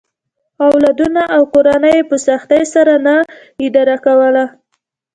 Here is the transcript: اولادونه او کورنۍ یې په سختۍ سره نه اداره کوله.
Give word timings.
اولادونه 0.67 1.23
او 1.35 1.41
کورنۍ 1.53 1.93
یې 1.97 2.07
په 2.09 2.15
سختۍ 2.25 2.63
سره 2.73 2.93
نه 3.05 3.15
اداره 3.65 3.97
کوله. 4.05 4.45